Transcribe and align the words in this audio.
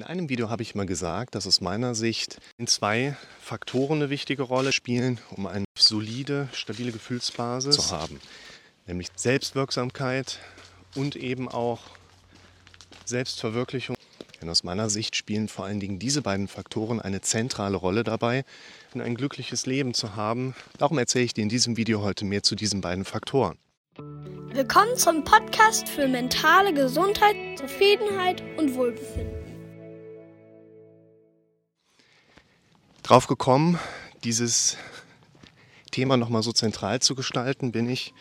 In 0.00 0.06
einem 0.06 0.30
Video 0.30 0.48
habe 0.48 0.62
ich 0.62 0.74
mal 0.74 0.86
gesagt, 0.86 1.34
dass 1.34 1.46
aus 1.46 1.60
meiner 1.60 1.94
Sicht 1.94 2.40
zwei 2.64 3.18
Faktoren 3.38 3.98
eine 3.98 4.08
wichtige 4.08 4.44
Rolle 4.44 4.72
spielen, 4.72 5.20
um 5.30 5.44
eine 5.44 5.66
solide, 5.76 6.48
stabile 6.54 6.90
Gefühlsbasis 6.90 7.76
zu 7.76 7.90
haben. 7.90 8.18
Nämlich 8.86 9.08
Selbstwirksamkeit 9.14 10.38
und 10.96 11.16
eben 11.16 11.50
auch 11.50 11.82
Selbstverwirklichung. 13.04 13.94
Denn 14.40 14.48
aus 14.48 14.64
meiner 14.64 14.88
Sicht 14.88 15.16
spielen 15.16 15.48
vor 15.48 15.66
allen 15.66 15.80
Dingen 15.80 15.98
diese 15.98 16.22
beiden 16.22 16.48
Faktoren 16.48 16.98
eine 16.98 17.20
zentrale 17.20 17.76
Rolle 17.76 18.02
dabei, 18.02 18.46
ein 18.94 19.14
glückliches 19.16 19.66
Leben 19.66 19.92
zu 19.92 20.16
haben. 20.16 20.54
Darum 20.78 20.96
erzähle 20.96 21.26
ich 21.26 21.34
dir 21.34 21.42
in 21.42 21.50
diesem 21.50 21.76
Video 21.76 22.00
heute 22.00 22.24
mehr 22.24 22.42
zu 22.42 22.54
diesen 22.54 22.80
beiden 22.80 23.04
Faktoren. 23.04 23.58
Willkommen 23.98 24.96
zum 24.96 25.24
Podcast 25.24 25.90
für 25.90 26.08
mentale 26.08 26.72
Gesundheit, 26.72 27.36
Zufriedenheit 27.58 28.42
und 28.56 28.74
Wohlbefinden. 28.74 29.39
Drauf 33.02 33.26
gekommen, 33.26 33.78
dieses 34.24 34.76
Thema 35.90 36.16
nochmal 36.16 36.42
so 36.42 36.52
zentral 36.52 37.00
zu 37.00 37.14
gestalten, 37.14 37.72
bin 37.72 37.88
ich, 37.88 38.12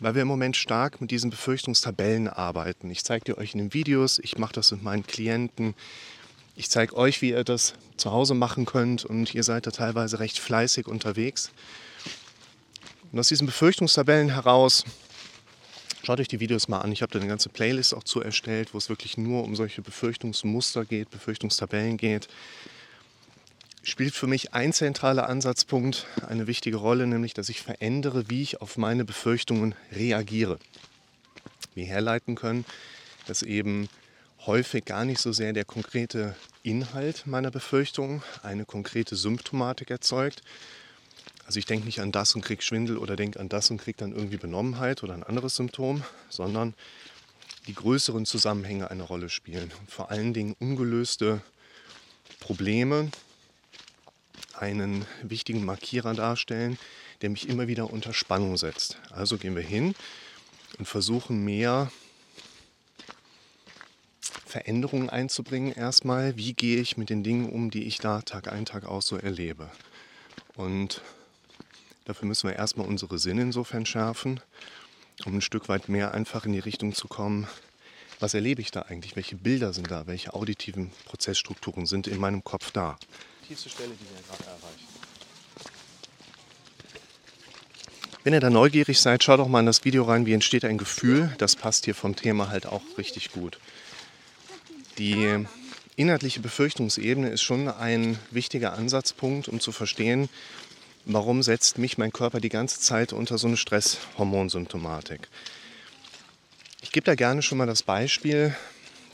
weil 0.00 0.14
wir 0.14 0.22
im 0.22 0.28
Moment 0.28 0.56
stark 0.56 1.00
mit 1.00 1.10
diesen 1.10 1.30
Befürchtungstabellen 1.30 2.28
arbeiten. 2.28 2.90
Ich 2.90 3.04
zeige 3.04 3.24
dir 3.24 3.38
euch 3.38 3.54
in 3.54 3.58
den 3.58 3.74
Videos, 3.74 4.18
ich 4.18 4.36
mache 4.38 4.54
das 4.54 4.72
mit 4.72 4.82
meinen 4.82 5.06
Klienten. 5.06 5.74
Ich 6.56 6.68
zeige 6.68 6.96
euch, 6.96 7.22
wie 7.22 7.30
ihr 7.30 7.44
das 7.44 7.74
zu 7.96 8.10
Hause 8.10 8.34
machen 8.34 8.66
könnt 8.66 9.04
und 9.04 9.34
ihr 9.34 9.44
seid 9.44 9.66
da 9.66 9.70
teilweise 9.70 10.18
recht 10.18 10.38
fleißig 10.38 10.88
unterwegs. 10.88 11.50
Und 13.12 13.20
aus 13.20 13.28
diesen 13.28 13.46
Befürchtungstabellen 13.46 14.30
heraus, 14.30 14.84
schaut 16.02 16.20
euch 16.20 16.28
die 16.28 16.40
Videos 16.40 16.68
mal 16.68 16.80
an. 16.80 16.92
Ich 16.92 17.00
habe 17.00 17.12
da 17.12 17.20
eine 17.20 17.28
ganze 17.28 17.48
Playlist 17.48 17.94
auch 17.94 18.04
zu 18.04 18.20
erstellt, 18.20 18.74
wo 18.74 18.78
es 18.78 18.88
wirklich 18.88 19.16
nur 19.16 19.44
um 19.44 19.56
solche 19.56 19.80
Befürchtungsmuster 19.80 20.84
geht, 20.84 21.10
Befürchtungstabellen 21.10 21.96
geht 21.96 22.28
spielt 23.82 24.14
für 24.14 24.26
mich 24.26 24.54
ein 24.54 24.72
zentraler 24.72 25.28
Ansatzpunkt 25.28 26.06
eine 26.28 26.46
wichtige 26.46 26.76
Rolle, 26.76 27.06
nämlich 27.06 27.34
dass 27.34 27.48
ich 27.48 27.62
verändere, 27.62 28.30
wie 28.30 28.42
ich 28.42 28.60
auf 28.60 28.76
meine 28.76 29.04
Befürchtungen 29.04 29.74
reagiere. 29.92 30.58
Wir 31.74 31.86
herleiten 31.86 32.34
können, 32.34 32.64
dass 33.26 33.42
eben 33.42 33.88
häufig 34.46 34.84
gar 34.84 35.04
nicht 35.04 35.20
so 35.20 35.32
sehr 35.32 35.52
der 35.52 35.64
konkrete 35.64 36.36
Inhalt 36.62 37.26
meiner 37.26 37.50
Befürchtung 37.50 38.22
eine 38.42 38.64
konkrete 38.64 39.16
Symptomatik 39.16 39.90
erzeugt. 39.90 40.42
Also 41.46 41.58
ich 41.58 41.66
denke 41.66 41.86
nicht 41.86 42.00
an 42.00 42.12
das 42.12 42.34
und 42.34 42.42
kriege 42.42 42.62
Schwindel 42.62 42.98
oder 42.98 43.16
denke 43.16 43.40
an 43.40 43.48
das 43.48 43.70
und 43.70 43.78
kriege 43.78 43.98
dann 43.98 44.12
irgendwie 44.12 44.36
Benommenheit 44.36 45.02
oder 45.02 45.14
ein 45.14 45.22
anderes 45.22 45.56
Symptom, 45.56 46.02
sondern 46.28 46.74
die 47.66 47.74
größeren 47.74 48.26
Zusammenhänge 48.26 48.90
eine 48.90 49.02
Rolle 49.02 49.28
spielen. 49.28 49.72
Vor 49.88 50.10
allen 50.10 50.34
Dingen 50.34 50.54
ungelöste 50.58 51.40
Probleme, 52.40 53.10
einen 54.62 55.04
wichtigen 55.22 55.64
Markierer 55.64 56.14
darstellen, 56.14 56.78
der 57.20 57.30
mich 57.30 57.48
immer 57.48 57.66
wieder 57.66 57.92
unter 57.92 58.14
Spannung 58.14 58.56
setzt. 58.56 58.96
Also 59.10 59.36
gehen 59.36 59.56
wir 59.56 59.62
hin 59.62 59.94
und 60.78 60.86
versuchen 60.86 61.44
mehr 61.44 61.90
Veränderungen 64.46 65.10
einzubringen 65.10 65.72
erstmal. 65.72 66.36
Wie 66.36 66.54
gehe 66.54 66.80
ich 66.80 66.96
mit 66.96 67.10
den 67.10 67.24
Dingen 67.24 67.50
um, 67.50 67.72
die 67.72 67.84
ich 67.84 67.98
da 67.98 68.22
Tag 68.22 68.52
ein, 68.52 68.64
Tag 68.64 68.84
aus 68.84 69.08
so 69.08 69.16
erlebe? 69.16 69.68
Und 70.54 71.02
dafür 72.04 72.28
müssen 72.28 72.48
wir 72.48 72.54
erstmal 72.54 72.86
unsere 72.86 73.18
Sinne 73.18 73.42
insofern 73.42 73.84
schärfen, 73.84 74.40
um 75.24 75.36
ein 75.36 75.40
Stück 75.40 75.68
weit 75.68 75.88
mehr 75.88 76.14
einfach 76.14 76.46
in 76.46 76.52
die 76.52 76.60
Richtung 76.60 76.94
zu 76.94 77.08
kommen, 77.08 77.48
was 78.20 78.34
erlebe 78.34 78.62
ich 78.62 78.70
da 78.70 78.82
eigentlich? 78.82 79.16
Welche 79.16 79.34
Bilder 79.34 79.72
sind 79.72 79.90
da? 79.90 80.06
Welche 80.06 80.32
auditiven 80.32 80.92
Prozessstrukturen 81.06 81.86
sind 81.86 82.06
in 82.06 82.20
meinem 82.20 82.44
Kopf 82.44 82.70
da? 82.70 82.96
Tiefste 83.52 83.68
Stelle, 83.68 83.90
die 83.90 84.06
wir 84.08 84.22
gerade 84.26 84.44
erreichen. 84.44 84.88
Wenn 88.24 88.32
ihr 88.32 88.40
da 88.40 88.48
neugierig 88.48 88.98
seid, 88.98 89.22
schaut 89.22 89.40
doch 89.40 89.48
mal 89.48 89.60
in 89.60 89.66
das 89.66 89.84
Video 89.84 90.04
rein, 90.04 90.24
wie 90.24 90.32
entsteht 90.32 90.64
ein 90.64 90.78
Gefühl. 90.78 91.34
Das 91.36 91.54
passt 91.54 91.84
hier 91.84 91.94
vom 91.94 92.16
Thema 92.16 92.48
halt 92.48 92.64
auch 92.64 92.80
richtig 92.96 93.30
gut. 93.30 93.58
Die 94.96 95.44
inhaltliche 95.96 96.40
Befürchtungsebene 96.40 97.28
ist 97.28 97.42
schon 97.42 97.68
ein 97.68 98.18
wichtiger 98.30 98.72
Ansatzpunkt, 98.72 99.48
um 99.48 99.60
zu 99.60 99.70
verstehen, 99.70 100.30
warum 101.04 101.42
setzt 101.42 101.76
mich 101.76 101.98
mein 101.98 102.10
Körper 102.12 102.40
die 102.40 102.48
ganze 102.48 102.80
Zeit 102.80 103.12
unter 103.12 103.36
so 103.36 103.48
eine 103.48 103.58
Stresshormonsymptomatik. 103.58 105.28
Ich 106.80 106.90
gebe 106.90 107.04
da 107.04 107.16
gerne 107.16 107.42
schon 107.42 107.58
mal 107.58 107.66
das 107.66 107.82
Beispiel 107.82 108.56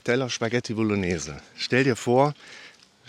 Teller 0.05 0.29
Spaghetti 0.29 0.75
Bolognese. 0.75 1.41
Stell 1.57 1.83
dir 1.83 1.97
vor, 1.97 2.33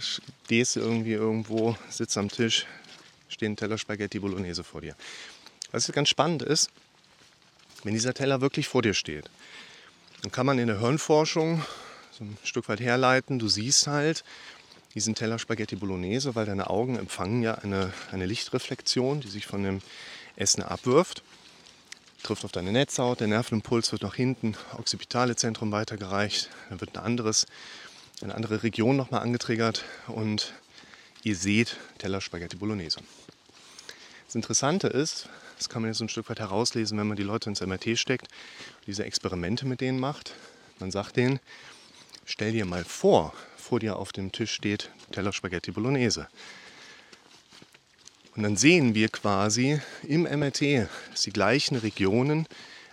stehst 0.01 0.77
irgendwie 0.77 1.13
irgendwo, 1.13 1.77
sitzt 1.89 2.17
am 2.19 2.29
Tisch, 2.29 2.67
steht 3.29 3.51
ein 3.51 3.57
Teller 3.57 3.79
Spaghetti 3.79 4.19
Bolognese 4.19 4.65
vor 4.65 4.81
dir. 4.81 4.95
Was 5.73 5.91
ganz 5.93 6.09
spannend 6.09 6.43
ist, 6.43 6.71
wenn 7.85 7.95
dieser 7.95 8.15
Teller 8.15 8.41
wirklich 8.41 8.69
vor 8.69 8.83
dir 8.83 8.95
steht, 8.95 9.31
dann 10.23 10.33
kann 10.33 10.47
man 10.47 10.59
in 10.59 10.67
der 10.67 10.81
Hirnforschung 10.81 11.65
so 12.11 12.25
ein 12.25 12.37
Stück 12.43 12.69
weit 12.69 12.81
herleiten, 12.81 13.39
du 13.39 13.49
siehst 13.49 13.87
halt 13.87 14.25
diesen 14.95 15.15
Teller 15.15 15.39
Spaghetti 15.39 15.77
Bolognese, 15.77 16.35
weil 16.35 16.47
deine 16.47 16.69
Augen 16.69 16.99
empfangen 16.99 17.43
ja 17.43 17.55
eine, 17.55 17.93
eine 18.11 18.27
Lichtreflexion, 18.27 19.21
die 19.21 19.29
sich 19.29 19.47
von 19.47 19.63
dem 19.63 19.81
Essen 20.37 20.63
abwirft 20.63 21.23
trifft 22.23 22.45
auf 22.45 22.53
deine 22.53 22.73
Netzhaut, 22.73 23.21
der 23.21 23.29
Nervenimpuls 23.29 23.93
wird 23.93 24.03
nach 24.03 24.15
hinten, 24.15 24.57
occipitale 24.77 25.37
Zentrum 25.37 25.73
weitergereicht, 25.73 26.51
dann 26.69 26.81
wird 26.81 26.97
ein 26.97 27.03
anderes 27.03 27.47
eine 28.23 28.35
andere 28.35 28.63
Region 28.63 28.97
nochmal 28.97 29.23
angetriggert 29.23 29.85
und 30.07 30.53
ihr 31.23 31.37
seht 31.37 31.77
Teller 31.99 32.21
Spaghetti 32.21 32.57
Bolognese. 32.57 33.01
Das 34.27 34.35
Interessante 34.35 34.87
ist, 34.89 35.29
das 35.59 35.69
kann 35.69 35.83
man 35.83 35.91
jetzt 35.91 36.01
ein 36.01 36.09
Stück 36.09 36.29
weit 36.31 36.39
herauslesen, 36.39 36.99
wenn 36.99 37.09
man 37.09 37.17
die 37.17 37.23
Leute 37.23 37.51
ins 37.51 37.61
MRT 37.61 37.99
steckt, 37.99 38.29
diese 38.87 39.05
Experimente 39.05 39.67
mit 39.67 39.81
denen 39.81 39.99
macht. 39.99 40.35
Man 40.79 40.91
sagt 40.91 41.17
denen, 41.17 41.41
stell 42.25 42.53
dir 42.53 42.65
mal 42.65 42.85
vor, 42.85 43.35
vor 43.57 43.81
dir 43.81 43.97
auf 43.97 44.13
dem 44.13 44.33
Tisch 44.33 44.53
steht 44.53 44.91
Teller 45.13 45.33
Spaghetti 45.33 45.71
Bolognese. 45.71 46.29
Und 48.37 48.45
dann 48.45 48.57
sehen 48.57 48.95
wir 48.95 49.09
quasi 49.09 49.81
im 50.03 50.23
MRT, 50.23 50.89
dass 51.11 51.23
die 51.23 51.33
gleichen 51.33 51.77
Regionen 51.77 52.47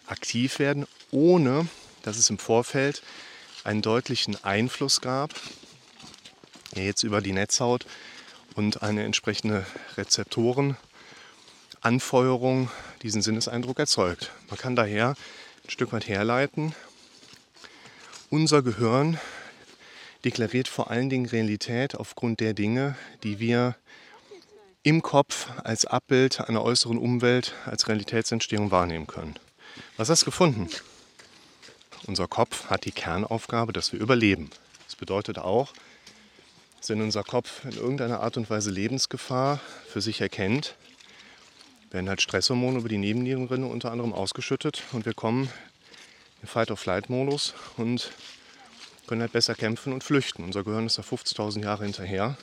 aktiv 0.07 0.59
werden, 0.59 0.87
ohne 1.11 1.67
dass 2.01 2.17
es 2.17 2.29
im 2.29 2.39
Vorfeld 2.39 3.03
einen 3.67 3.81
deutlichen 3.81 4.41
Einfluss 4.43 5.01
gab, 5.01 5.31
jetzt 6.73 7.03
über 7.03 7.21
die 7.21 7.33
Netzhaut 7.33 7.85
und 8.55 8.81
eine 8.81 9.03
entsprechende 9.03 9.65
Rezeptorenanfeuerung 9.97 12.71
diesen 13.01 13.21
Sinneseindruck 13.21 13.77
erzeugt. 13.77 14.31
Man 14.49 14.57
kann 14.57 14.77
daher 14.77 15.15
ein 15.65 15.69
Stück 15.69 15.91
weit 15.91 16.07
herleiten, 16.07 16.73
unser 18.29 18.61
Gehirn 18.61 19.19
deklariert 20.23 20.67
vor 20.67 20.89
allen 20.89 21.09
Dingen 21.09 21.25
Realität 21.25 21.95
aufgrund 21.95 22.39
der 22.39 22.53
Dinge, 22.53 22.95
die 23.23 23.39
wir 23.39 23.75
im 24.83 25.01
Kopf 25.01 25.47
als 25.63 25.85
Abbild 25.85 26.41
einer 26.41 26.63
äußeren 26.63 26.97
Umwelt, 26.97 27.53
als 27.65 27.89
Realitätsentstehung 27.89 28.71
wahrnehmen 28.71 29.07
können. 29.07 29.37
Was 29.97 30.09
hast 30.09 30.21
du 30.21 30.25
gefunden? 30.25 30.69
Unser 32.05 32.27
Kopf 32.27 32.69
hat 32.69 32.85
die 32.85 32.91
Kernaufgabe, 32.91 33.73
dass 33.73 33.91
wir 33.91 33.99
überleben. 33.99 34.49
Das 34.85 34.95
bedeutet 34.95 35.39
auch, 35.39 35.73
dass 36.77 36.89
wenn 36.89 37.01
unser 37.01 37.23
Kopf 37.23 37.65
in 37.65 37.75
irgendeiner 37.75 38.21
Art 38.21 38.37
und 38.37 38.49
Weise 38.49 38.69
Lebensgefahr 38.69 39.59
für 39.87 40.01
sich 40.01 40.21
erkennt, 40.21 40.75
werden 41.91 42.09
halt 42.09 42.21
Stresshormone 42.21 42.79
über 42.79 42.89
die 42.89 42.97
Nebennierenrinne 42.97 43.65
unter 43.65 43.91
anderem 43.91 44.13
ausgeschüttet 44.13 44.83
und 44.91 45.05
wir 45.05 45.13
kommen 45.13 45.49
in 46.41 46.47
Fight-of-Flight-Modus 46.47 47.53
und 47.77 48.11
können 49.07 49.21
halt 49.21 49.31
besser 49.31 49.55
kämpfen 49.55 49.93
und 49.93 50.03
flüchten. 50.03 50.43
Unser 50.43 50.63
Gehirn 50.63 50.85
ist 50.85 50.97
da 50.97 51.01
50.000 51.01 51.63
Jahre 51.63 51.85
hinterher. 51.85 52.37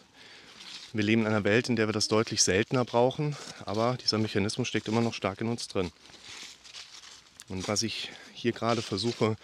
Wir 0.92 1.04
leben 1.04 1.22
in 1.22 1.28
einer 1.28 1.44
Welt, 1.44 1.68
in 1.68 1.76
der 1.76 1.88
wir 1.88 1.92
das 1.92 2.08
deutlich 2.08 2.42
seltener 2.42 2.84
brauchen, 2.84 3.36
aber 3.64 3.96
dieser 4.00 4.18
Mechanismus 4.18 4.68
steckt 4.68 4.88
immer 4.88 5.00
noch 5.00 5.14
stark 5.14 5.40
in 5.40 5.48
uns 5.48 5.68
drin. 5.68 5.90
Und 7.48 7.68
was 7.68 7.82
ich 7.82 8.10
hier 8.32 8.52
gerade 8.52 8.82
versuche 8.82 9.36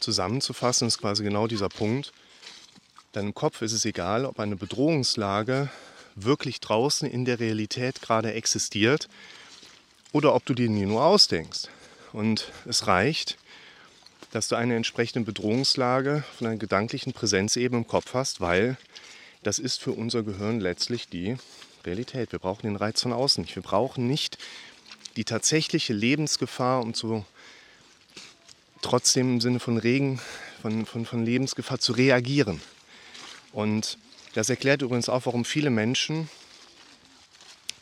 zusammenzufassen, 0.00 0.88
ist 0.88 0.98
quasi 0.98 1.22
genau 1.22 1.46
dieser 1.46 1.68
Punkt. 1.68 2.12
Deinem 3.12 3.34
Kopf 3.34 3.62
ist 3.62 3.72
es 3.72 3.84
egal, 3.84 4.24
ob 4.24 4.38
eine 4.40 4.56
Bedrohungslage 4.56 5.70
wirklich 6.14 6.60
draußen 6.60 7.08
in 7.08 7.24
der 7.24 7.40
Realität 7.40 8.02
gerade 8.02 8.32
existiert 8.32 9.08
oder 10.12 10.34
ob 10.34 10.44
du 10.46 10.54
dir 10.54 10.68
die 10.68 10.86
nur 10.86 11.04
ausdenkst. 11.04 11.68
Und 12.12 12.52
es 12.66 12.86
reicht, 12.86 13.38
dass 14.32 14.48
du 14.48 14.56
eine 14.56 14.76
entsprechende 14.76 15.24
Bedrohungslage 15.24 16.24
von 16.36 16.46
einer 16.46 16.56
gedanklichen 16.56 17.12
Präsenzebene 17.12 17.82
im 17.82 17.88
Kopf 17.88 18.14
hast, 18.14 18.40
weil 18.40 18.76
das 19.42 19.58
ist 19.58 19.80
für 19.80 19.92
unser 19.92 20.22
Gehirn 20.22 20.60
letztlich 20.60 21.08
die 21.08 21.36
Realität. 21.84 22.32
Wir 22.32 22.38
brauchen 22.38 22.66
den 22.66 22.76
Reiz 22.76 23.00
von 23.00 23.12
außen 23.12 23.42
nicht. 23.42 23.54
Wir 23.54 23.62
brauchen 23.62 24.06
nicht 24.06 24.38
die 25.18 25.24
tatsächliche 25.24 25.92
Lebensgefahr, 25.92 26.80
um 26.80 26.94
zu 26.94 27.24
trotzdem 28.82 29.34
im 29.34 29.40
Sinne 29.40 29.58
von 29.58 29.76
Regen, 29.76 30.20
von, 30.62 30.86
von, 30.86 31.04
von 31.04 31.24
Lebensgefahr 31.24 31.80
zu 31.80 31.92
reagieren. 31.92 32.60
Und 33.52 33.98
das 34.34 34.48
erklärt 34.48 34.80
übrigens 34.80 35.08
auch, 35.08 35.26
warum 35.26 35.44
viele 35.44 35.70
Menschen 35.70 36.30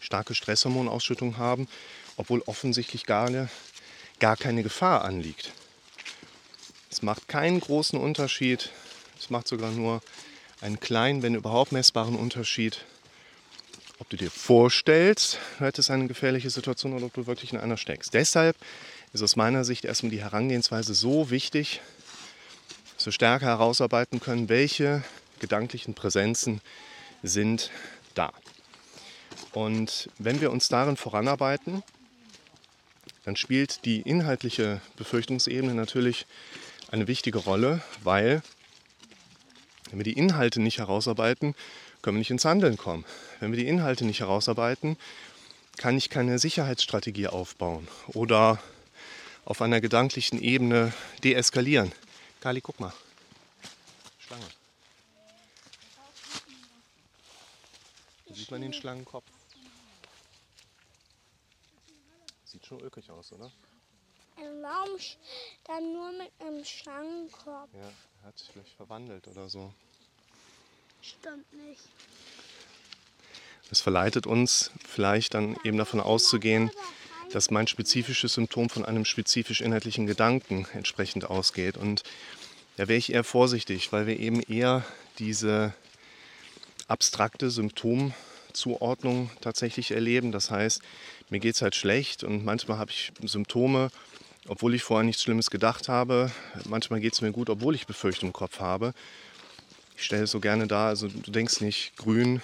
starke 0.00 0.34
Stresshormonausschüttung 0.34 1.36
haben, 1.36 1.68
obwohl 2.16 2.40
offensichtlich 2.46 3.04
gar, 3.04 3.26
eine, 3.26 3.50
gar 4.18 4.38
keine 4.38 4.62
Gefahr 4.62 5.04
anliegt. 5.04 5.52
Es 6.90 7.02
macht 7.02 7.28
keinen 7.28 7.60
großen 7.60 7.98
Unterschied, 7.98 8.70
es 9.18 9.28
macht 9.28 9.46
sogar 9.46 9.72
nur 9.72 10.00
einen 10.62 10.80
kleinen, 10.80 11.20
wenn 11.20 11.34
überhaupt 11.34 11.72
messbaren 11.72 12.16
Unterschied, 12.16 12.86
ob 13.98 14.10
du 14.10 14.16
dir 14.16 14.30
vorstellst, 14.30 15.38
du 15.58 15.64
hättest 15.64 15.90
eine 15.90 16.06
gefährliche 16.06 16.50
Situation 16.50 16.92
oder 16.92 17.06
ob 17.06 17.14
du 17.14 17.26
wirklich 17.26 17.52
in 17.52 17.58
einer 17.58 17.76
steckst. 17.76 18.14
Deshalb 18.14 18.56
ist 19.12 19.22
aus 19.22 19.36
meiner 19.36 19.64
Sicht 19.64 19.84
erstmal 19.84 20.10
die 20.10 20.20
Herangehensweise 20.20 20.94
so 20.94 21.30
wichtig, 21.30 21.80
dass 22.96 23.06
wir 23.06 23.12
stärker 23.12 23.46
herausarbeiten 23.46 24.20
können, 24.20 24.48
welche 24.48 25.02
gedanklichen 25.40 25.94
Präsenzen 25.94 26.60
sind 27.22 27.70
da. 28.14 28.32
Und 29.52 30.10
wenn 30.18 30.40
wir 30.40 30.50
uns 30.50 30.68
darin 30.68 30.96
voranarbeiten, 30.96 31.82
dann 33.24 33.36
spielt 33.36 33.84
die 33.84 34.02
inhaltliche 34.02 34.80
Befürchtungsebene 34.96 35.74
natürlich 35.74 36.26
eine 36.90 37.08
wichtige 37.08 37.38
Rolle, 37.38 37.82
weil 38.04 38.42
wenn 39.90 39.98
wir 39.98 40.04
die 40.04 40.12
Inhalte 40.18 40.60
nicht 40.60 40.78
herausarbeiten, 40.78 41.54
können 42.06 42.18
wir 42.18 42.20
nicht 42.20 42.30
ins 42.30 42.44
Handeln 42.44 42.76
kommen. 42.76 43.04
Wenn 43.40 43.50
wir 43.50 43.58
die 43.58 43.66
Inhalte 43.66 44.04
nicht 44.04 44.20
herausarbeiten, 44.20 44.96
kann 45.76 45.98
ich 45.98 46.08
keine 46.08 46.38
Sicherheitsstrategie 46.38 47.26
aufbauen 47.26 47.88
oder 48.06 48.62
auf 49.44 49.60
einer 49.60 49.80
gedanklichen 49.80 50.40
Ebene 50.40 50.92
deeskalieren. 51.24 51.90
Kali, 52.38 52.60
guck 52.60 52.78
mal. 52.78 52.92
Schlange. 54.20 54.46
Da 58.28 58.34
sieht 58.36 58.52
man 58.52 58.60
den 58.60 58.72
Schlangenkopf. 58.72 59.26
Sieht 62.44 62.64
schon 62.64 62.80
ulkig 62.82 63.10
aus, 63.10 63.32
oder? 63.32 63.50
Warum 64.36 64.96
dann 65.64 65.92
nur 65.92 66.12
mit 66.12 66.30
einem 66.38 66.64
Schlangenkopf? 66.64 67.74
Ja, 67.74 67.90
er 68.22 68.28
hat 68.28 68.38
sich 68.38 68.48
vielleicht 68.52 68.76
verwandelt 68.76 69.26
oder 69.26 69.48
so. 69.48 69.74
Stimmt 71.06 71.52
nicht. 71.68 71.82
Es 73.70 73.80
verleitet 73.80 74.26
uns 74.26 74.72
vielleicht 74.84 75.34
dann 75.34 75.56
eben 75.62 75.78
davon 75.78 76.00
auszugehen, 76.00 76.70
dass 77.30 77.50
mein 77.50 77.68
spezifisches 77.68 78.34
Symptom 78.34 78.68
von 78.68 78.84
einem 78.84 79.04
spezifisch 79.04 79.60
inhaltlichen 79.60 80.06
Gedanken 80.06 80.66
entsprechend 80.72 81.24
ausgeht. 81.24 81.76
Und 81.76 82.02
da 82.76 82.88
wäre 82.88 82.98
ich 82.98 83.12
eher 83.12 83.22
vorsichtig, 83.22 83.92
weil 83.92 84.06
wir 84.06 84.18
eben 84.18 84.40
eher 84.42 84.84
diese 85.18 85.74
abstrakte 86.88 87.50
Symptomzuordnung 87.50 89.30
tatsächlich 89.40 89.92
erleben. 89.92 90.32
Das 90.32 90.50
heißt, 90.50 90.82
mir 91.30 91.38
geht 91.38 91.54
es 91.54 91.62
halt 91.62 91.76
schlecht 91.76 92.24
und 92.24 92.44
manchmal 92.44 92.78
habe 92.78 92.90
ich 92.90 93.12
Symptome, 93.22 93.90
obwohl 94.48 94.74
ich 94.74 94.82
vorher 94.82 95.04
nichts 95.04 95.22
Schlimmes 95.22 95.50
gedacht 95.50 95.88
habe. 95.88 96.32
Manchmal 96.64 97.00
geht 97.00 97.14
es 97.14 97.20
mir 97.20 97.32
gut, 97.32 97.48
obwohl 97.48 97.74
ich 97.74 97.86
Befürchtung 97.86 98.30
im 98.30 98.32
Kopf 98.32 98.60
habe. 98.60 98.92
Ich 99.96 100.04
stelle 100.04 100.24
es 100.24 100.30
so 100.30 100.40
gerne 100.40 100.66
dar, 100.66 100.88
also 100.88 101.08
du 101.08 101.30
denkst 101.30 101.60
nicht 101.60 101.96
grün 101.96 102.42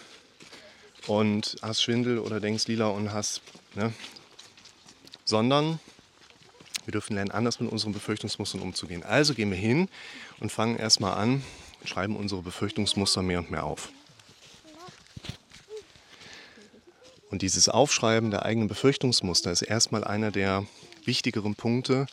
und 1.06 1.56
hast 1.60 1.82
Schwindel 1.82 2.18
oder 2.18 2.40
denkst 2.40 2.66
lila 2.66 2.86
und 2.88 3.12
hast, 3.12 3.42
ne? 3.74 3.92
sondern 5.24 5.78
wir 6.84 6.92
dürfen 6.92 7.14
lernen, 7.14 7.30
anders 7.30 7.60
mit 7.60 7.70
unseren 7.70 7.92
Befürchtungsmustern 7.92 8.60
umzugehen. 8.60 9.02
Also 9.02 9.34
gehen 9.34 9.50
wir 9.50 9.58
hin 9.58 9.88
und 10.40 10.50
fangen 10.50 10.76
erstmal 10.76 11.16
an, 11.16 11.42
schreiben 11.84 12.16
unsere 12.16 12.42
Befürchtungsmuster 12.42 13.22
mehr 13.22 13.38
und 13.38 13.50
mehr 13.50 13.64
auf. 13.64 13.90
Und 17.30 17.42
dieses 17.42 17.68
Aufschreiben 17.68 18.30
der 18.30 18.44
eigenen 18.44 18.68
Befürchtungsmuster 18.68 19.52
ist 19.52 19.62
erstmal 19.62 20.04
einer 20.04 20.30
der 20.30 20.66
wichtigeren 21.04 21.54
Punkte, 21.54 22.06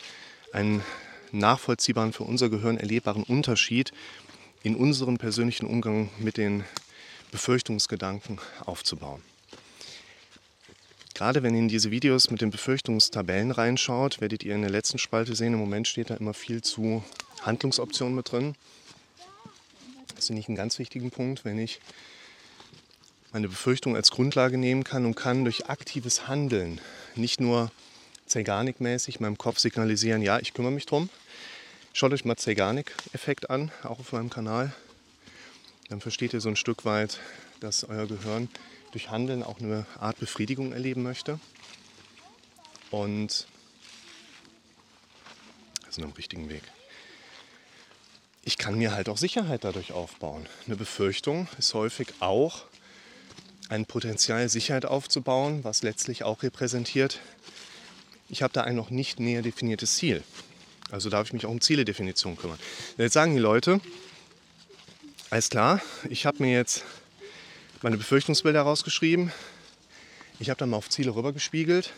einen 0.54 0.84
nachvollziehbaren, 1.32 2.14
für 2.14 2.24
unser 2.24 2.50
Gehirn 2.50 2.78
erlebbaren 2.78 3.24
Unterschied 3.24 3.92
in 4.64 4.76
unserem 4.76 5.18
persönlichen 5.18 5.66
Umgang 5.66 6.10
mit 6.20 6.38
den 6.38 6.64
Befürchtungsgedanken 7.32 8.40
aufzubauen. 8.66 9.22
Gerade 11.14 11.44
wenn 11.44 11.54
ihr 11.54 11.60
in 11.60 11.68
diese 11.68 11.92
Videos 11.92 12.32
mit 12.32 12.42
den 12.42 12.50
Befürchtungstabellen 12.50 13.52
reinschaut, 13.52 14.22
werdet 14.22 14.44
ihr 14.44 14.56
in 14.56 14.62
der 14.62 14.72
letzten 14.72 14.98
Spalte 14.98 15.36
sehen, 15.36 15.54
im 15.54 15.60
Moment 15.60 15.88
steht 15.88 16.10
da 16.10 16.16
immer 16.16 16.34
viel 16.34 16.62
zu 16.62 17.04
Handlungsoptionen 17.42 18.16
mit 18.16 18.32
drin. 18.32 18.56
Das 20.16 20.28
finde 20.28 20.42
ich 20.42 20.48
einen 20.48 20.58
ganz 20.58 20.80
wichtigen 20.80 21.12
Punkt, 21.12 21.46
wenn 21.46 21.60
ich 21.60 21.80
meine 23.32 23.48
Befürchtung 23.48 23.96
als 23.96 24.12
Grundlage 24.12 24.58
nehmen 24.58 24.84
kann 24.84 25.06
und 25.06 25.16
kann 25.16 25.44
durch 25.44 25.70
aktives 25.70 26.28
Handeln 26.28 26.82
nicht 27.16 27.40
nur 27.40 27.72
Zeigarnik-mäßig 28.28 29.20
meinem 29.20 29.38
Kopf 29.38 29.60
signalisieren, 29.60 30.22
ja, 30.22 30.40
ich 30.40 30.54
kümmere 30.54 30.72
mich 30.72 30.86
drum. 30.86 31.10
Schaut 31.94 32.14
euch 32.14 32.24
mal 32.24 32.38
Zeigarnik-Effekt 32.38 33.50
an, 33.50 33.72
auch 33.84 34.00
auf 34.00 34.14
meinem 34.14 34.30
Kanal. 34.30 34.74
Dann 35.90 36.02
versteht 36.02 36.34
ihr 36.34 36.42
so 36.42 36.50
ein 36.50 36.56
Stück 36.56 36.86
weit, 36.86 37.20
dass 37.60 37.84
euer 37.84 38.08
Gehirn 38.08 38.48
durch 38.92 39.10
Handeln 39.10 39.44
auch 39.44 39.60
eine 39.60 39.86
Art 40.00 40.20
Befriedigung 40.20 40.72
erleben 40.72 41.04
möchte. 41.04 41.40
Und 42.92 43.48
sind 45.90 46.04
am 46.04 46.12
richtigen 46.12 46.50
Weg. 46.50 46.64
Ich 48.44 48.58
kann 48.58 48.78
mir 48.78 48.94
halt 48.94 49.10
auch 49.10 49.18
Sicherheit 49.18 49.64
dadurch 49.64 49.92
aufbauen. 49.92 50.48
Eine 50.66 50.76
Befürchtung 50.76 51.48
ist 51.58 51.74
häufig 51.74 52.14
auch 52.20 52.66
ein 53.68 53.86
Potenzial, 53.86 54.48
Sicherheit 54.50 54.86
aufzubauen, 54.86 55.64
was 55.64 55.84
letztlich 55.84 56.24
auch 56.24 56.42
repräsentiert, 56.44 57.20
ich 58.30 58.44
habe 58.44 58.54
da 58.54 58.62
ein 58.62 58.76
noch 58.76 58.92
nicht 58.92 59.20
näher 59.20 59.42
definiertes 59.42 59.96
Ziel. 59.96 60.24
Also 60.92 61.10
darf 61.10 61.28
ich 61.28 61.34
mich 61.34 61.46
auch 61.46 61.52
um 61.52 61.62
Zieledefinition 61.62 62.36
kümmern. 62.36 62.58
Jetzt 62.98 63.14
sagen 63.14 63.36
die 63.36 63.42
Leute, 63.42 63.80
alles 65.30 65.50
klar, 65.50 65.82
ich 66.10 66.26
habe 66.26 66.42
mir 66.42 66.52
jetzt 66.52 66.84
meine 67.82 67.98
Befürchtungsbilder 67.98 68.62
rausgeschrieben. 68.62 69.32
Ich 70.40 70.50
habe 70.50 70.58
dann 70.58 70.70
mal 70.70 70.78
auf 70.78 70.90
Ziele 70.90 71.14
rübergespiegelt, 71.14 71.94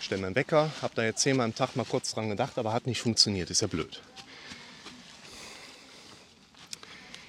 stelle 0.00 0.20
meinen 0.20 0.34
Wecker, 0.34 0.70
habe 0.82 0.94
da 0.94 1.04
jetzt 1.04 1.22
zehnmal 1.22 1.46
am 1.46 1.54
Tag 1.54 1.76
mal 1.76 1.86
kurz 1.86 2.12
dran 2.12 2.28
gedacht, 2.28 2.58
aber 2.58 2.72
hat 2.72 2.86
nicht 2.86 3.00
funktioniert. 3.00 3.48
Ist 3.50 3.62
ja 3.62 3.68
blöd. 3.68 4.02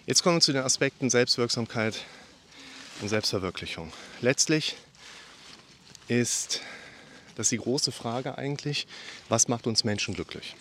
Jetzt 0.06 0.24
kommen 0.24 0.38
wir 0.38 0.42
zu 0.42 0.52
den 0.52 0.64
Aspekten 0.64 1.10
Selbstwirksamkeit 1.10 2.04
und 3.02 3.10
Selbstverwirklichung. 3.10 3.94
Letztlich 4.22 4.76
ist 6.08 6.62
das 7.40 7.46
ist 7.46 7.52
die 7.52 7.58
große 7.60 7.94
Frage 7.94 8.38
eigentlich, 8.38 8.86
was 9.30 9.48
macht 9.48 9.66
uns 9.66 9.86
Menschen 9.86 10.14
glücklich? 10.14 10.58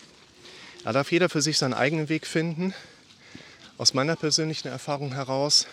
Da 0.85 0.93
darf 0.93 1.11
jeder 1.11 1.27
für 1.27 1.41
sich 1.41 1.57
seinen 1.57 1.73
eigenen 1.73 2.07
Weg 2.07 2.25
finden. 2.25 2.73
Aus 3.77 3.93
meiner 3.93 4.15
persönlichen 4.15 4.69
Erfahrung 4.69 5.11
heraus 5.11 5.67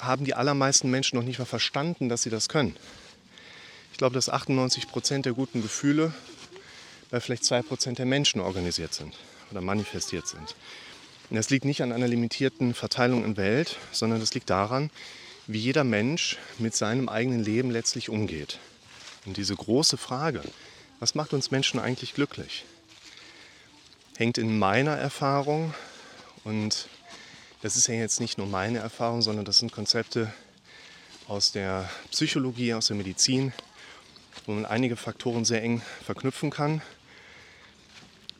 haben 0.00 0.24
die 0.24 0.34
allermeisten 0.34 0.88
Menschen 0.88 1.16
noch 1.16 1.24
nicht 1.24 1.40
mal 1.40 1.46
verstanden, 1.46 2.08
dass 2.08 2.22
sie 2.22 2.30
das 2.30 2.48
können. 2.48 2.76
Ich 3.90 3.98
glaube, 3.98 4.14
dass 4.14 4.28
98 4.28 4.86
Prozent 4.86 5.26
der 5.26 5.32
guten 5.32 5.62
Gefühle 5.62 6.14
bei 7.10 7.18
vielleicht 7.18 7.44
2 7.44 7.62
Prozent 7.62 7.98
der 7.98 8.06
Menschen 8.06 8.40
organisiert 8.40 8.94
sind 8.94 9.16
oder 9.50 9.62
manifestiert 9.62 10.28
sind. 10.28 10.54
Und 11.28 11.34
das 11.34 11.50
liegt 11.50 11.64
nicht 11.64 11.82
an 11.82 11.90
einer 11.90 12.06
limitierten 12.06 12.74
Verteilung 12.74 13.24
in 13.24 13.36
Welt, 13.36 13.78
sondern 13.90 14.20
das 14.20 14.32
liegt 14.32 14.48
daran, 14.48 14.90
wie 15.48 15.58
jeder 15.58 15.82
Mensch 15.82 16.38
mit 16.58 16.76
seinem 16.76 17.08
eigenen 17.08 17.42
Leben 17.42 17.72
letztlich 17.72 18.10
umgeht. 18.10 18.60
Und 19.24 19.36
diese 19.36 19.54
große 19.54 19.96
Frage, 19.96 20.42
was 21.00 21.14
macht 21.14 21.32
uns 21.32 21.50
Menschen 21.50 21.78
eigentlich 21.78 22.14
glücklich, 22.14 22.64
hängt 24.16 24.38
in 24.38 24.58
meiner 24.58 24.96
Erfahrung 24.96 25.74
und 26.44 26.88
das 27.62 27.76
ist 27.76 27.86
ja 27.86 27.94
jetzt 27.94 28.20
nicht 28.20 28.38
nur 28.38 28.48
meine 28.48 28.78
Erfahrung, 28.78 29.22
sondern 29.22 29.44
das 29.44 29.58
sind 29.58 29.70
Konzepte 29.70 30.32
aus 31.28 31.52
der 31.52 31.88
Psychologie, 32.10 32.74
aus 32.74 32.88
der 32.88 32.96
Medizin, 32.96 33.52
wo 34.46 34.52
man 34.52 34.66
einige 34.66 34.96
Faktoren 34.96 35.44
sehr 35.44 35.62
eng 35.62 35.80
verknüpfen 36.04 36.50
kann. 36.50 36.82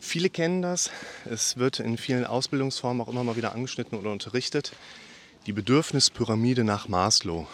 Viele 0.00 0.30
kennen 0.30 0.62
das. 0.62 0.90
Es 1.24 1.56
wird 1.56 1.78
in 1.78 1.96
vielen 1.96 2.26
Ausbildungsformen 2.26 3.00
auch 3.00 3.08
immer 3.08 3.22
mal 3.22 3.36
wieder 3.36 3.52
angeschnitten 3.52 3.96
oder 3.96 4.10
unterrichtet. 4.10 4.72
Die 5.46 5.52
Bedürfnispyramide 5.52 6.64
nach 6.64 6.88
Maslow. 6.88 7.46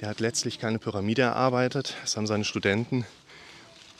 Der 0.00 0.08
hat 0.08 0.20
letztlich 0.20 0.58
keine 0.58 0.78
Pyramide 0.78 1.22
erarbeitet. 1.22 1.94
Das 2.00 2.16
haben 2.16 2.26
seine 2.26 2.46
Studenten, 2.46 3.04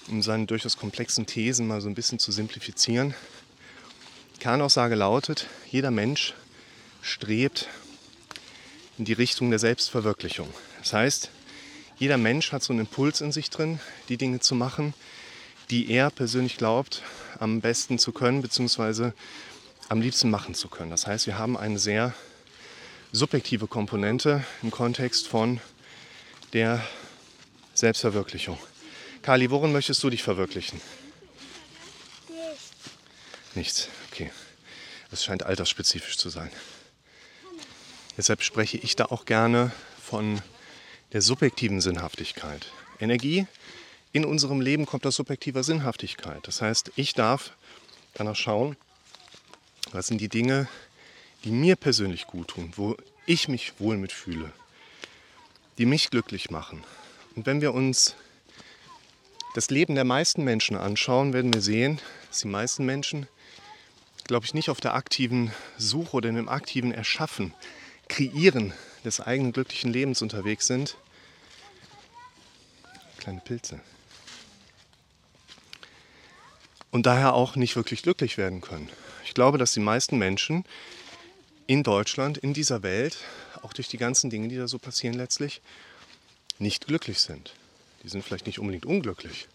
um 0.08 0.22
seine 0.22 0.46
durchaus 0.46 0.78
komplexen 0.78 1.26
Thesen 1.26 1.66
mal 1.66 1.82
so 1.82 1.88
ein 1.88 1.94
bisschen 1.94 2.18
zu 2.18 2.32
simplifizieren. 2.32 3.14
Kernaussage 4.38 4.94
lautet, 4.94 5.46
jeder 5.70 5.90
Mensch 5.90 6.32
strebt 7.02 7.68
in 8.96 9.04
die 9.04 9.12
Richtung 9.12 9.50
der 9.50 9.58
Selbstverwirklichung. 9.58 10.48
Das 10.78 10.94
heißt, 10.94 11.30
jeder 11.98 12.16
Mensch 12.16 12.52
hat 12.52 12.62
so 12.62 12.72
einen 12.72 12.80
Impuls 12.80 13.20
in 13.20 13.30
sich 13.30 13.50
drin, 13.50 13.78
die 14.08 14.16
Dinge 14.16 14.40
zu 14.40 14.54
machen, 14.54 14.94
die 15.68 15.90
er 15.90 16.08
persönlich 16.08 16.56
glaubt, 16.56 17.02
am 17.38 17.60
besten 17.60 17.98
zu 17.98 18.12
können, 18.12 18.40
beziehungsweise 18.40 19.12
am 19.90 20.00
liebsten 20.00 20.30
machen 20.30 20.54
zu 20.54 20.68
können. 20.68 20.90
Das 20.90 21.06
heißt, 21.06 21.26
wir 21.26 21.36
haben 21.36 21.58
eine 21.58 21.78
sehr 21.78 22.14
subjektive 23.12 23.66
Komponente 23.66 24.44
im 24.62 24.70
Kontext 24.70 25.28
von 25.28 25.60
der 26.52 26.84
Selbstverwirklichung. 27.74 28.58
Kali, 29.22 29.50
worin 29.50 29.72
möchtest 29.72 30.02
du 30.02 30.10
dich 30.10 30.22
verwirklichen? 30.22 30.80
Nichts. 32.28 32.70
Nichts, 33.54 33.88
okay. 34.10 34.30
Das 35.10 35.24
scheint 35.24 35.42
altersspezifisch 35.42 36.16
zu 36.16 36.28
sein. 36.28 36.50
Deshalb 38.16 38.42
spreche 38.42 38.76
ich 38.78 38.96
da 38.96 39.06
auch 39.06 39.24
gerne 39.24 39.72
von 40.02 40.40
der 41.12 41.22
subjektiven 41.22 41.80
Sinnhaftigkeit. 41.80 42.66
Energie 43.00 43.46
in 44.12 44.24
unserem 44.24 44.60
Leben 44.60 44.86
kommt 44.86 45.06
aus 45.06 45.16
subjektiver 45.16 45.62
Sinnhaftigkeit. 45.62 46.46
Das 46.46 46.60
heißt, 46.62 46.92
ich 46.96 47.14
darf 47.14 47.52
danach 48.14 48.36
schauen, 48.36 48.76
was 49.92 50.06
sind 50.06 50.20
die 50.20 50.28
Dinge, 50.28 50.68
die 51.44 51.50
mir 51.50 51.76
persönlich 51.76 52.26
gut 52.26 52.48
tun, 52.48 52.72
wo 52.76 52.96
ich 53.26 53.48
mich 53.48 53.74
wohl 53.78 53.96
mitfühle, 53.96 54.52
die 55.78 55.86
mich 55.86 56.10
glücklich 56.10 56.50
machen. 56.50 56.84
Und 57.36 57.46
wenn 57.46 57.60
wir 57.60 57.74
uns 57.74 58.14
das 59.54 59.70
Leben 59.70 59.94
der 59.94 60.04
meisten 60.04 60.44
Menschen 60.44 60.76
anschauen, 60.76 61.32
werden 61.32 61.52
wir 61.52 61.60
sehen, 61.60 62.00
dass 62.28 62.40
die 62.40 62.48
meisten 62.48 62.84
Menschen, 62.84 63.26
glaube 64.24 64.46
ich, 64.46 64.54
nicht 64.54 64.70
auf 64.70 64.80
der 64.80 64.94
aktiven 64.94 65.52
Suche 65.76 66.16
oder 66.18 66.30
dem 66.30 66.48
aktiven 66.48 66.92
Erschaffen, 66.92 67.52
Kreieren 68.08 68.72
des 69.04 69.20
eigenen 69.20 69.52
glücklichen 69.52 69.92
Lebens 69.92 70.22
unterwegs 70.22 70.66
sind. 70.66 70.96
Kleine 73.18 73.40
Pilze. 73.40 73.80
Und 76.90 77.06
daher 77.06 77.34
auch 77.34 77.56
nicht 77.56 77.76
wirklich 77.76 78.02
glücklich 78.02 78.36
werden 78.36 78.60
können. 78.60 78.90
Ich 79.24 79.34
glaube, 79.34 79.58
dass 79.58 79.72
die 79.72 79.80
meisten 79.80 80.18
Menschen 80.18 80.64
in 81.66 81.82
Deutschland, 81.84 82.38
in 82.38 82.52
dieser 82.52 82.82
Welt, 82.82 83.18
auch 83.62 83.72
durch 83.72 83.88
die 83.88 83.98
ganzen 83.98 84.30
Dinge, 84.30 84.48
die 84.48 84.56
da 84.56 84.68
so 84.68 84.78
passieren 84.78 85.14
letztlich, 85.14 85.60
nicht 86.58 86.86
glücklich 86.86 87.20
sind. 87.20 87.54
Die 88.02 88.08
sind 88.08 88.24
vielleicht 88.24 88.46
nicht 88.46 88.58
unbedingt 88.58 88.86
unglücklich, 88.86 89.48